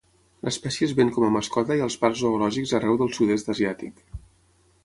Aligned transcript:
L'espècie 0.45 0.87
es 0.91 0.95
ven 0.99 1.11
com 1.17 1.25
a 1.27 1.29
mascota 1.35 1.77
i 1.81 1.85
als 1.87 1.99
parcs 2.05 2.23
zoològics 2.23 2.73
arreu 2.79 2.99
del 3.03 3.15
sud-est 3.19 3.55
asiàtic. 3.57 4.07